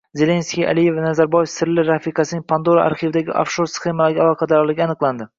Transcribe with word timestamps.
Zelenskiy, 0.19 0.63
Aliyev 0.69 0.95
va 0.99 1.01
Nazarboyevning 1.07 1.51
sirli 1.55 1.83
rafiqasining 1.89 2.45
Pandora 2.53 2.85
arxividagi 2.91 3.35
ofshor 3.43 3.69
sxemalarga 3.75 4.25
aloqadorligi 4.25 4.85
aniqlandi 4.87 5.29